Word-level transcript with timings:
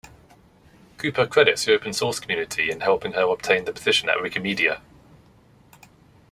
Cooper 0.97 1.27
credits 1.27 1.65
the 1.65 1.75
open 1.75 1.93
source 1.93 2.19
community 2.19 2.71
in 2.71 2.79
helping 2.79 3.11
her 3.13 3.21
obtain 3.27 3.65
the 3.65 3.71
position 3.71 4.09
at 4.09 4.17
Wikimedia. 4.17 4.81